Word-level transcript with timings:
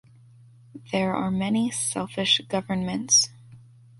There 0.91 1.13
are 1.13 1.29
many 1.29 1.69
selfish 1.69 2.41
governments. 2.49 3.29